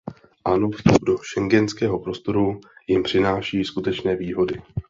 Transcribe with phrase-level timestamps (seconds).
[0.53, 2.59] Ano, vstup do schengenského prostoru
[2.89, 4.61] jim přináší skutečné výhody.